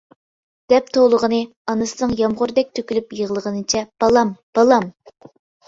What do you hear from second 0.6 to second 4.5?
»دەپ توۋلىغىنى، ئانىسىنىڭ يامغۇردەك تۆكۈلۈپ يىغلىغىنىچە «بالام،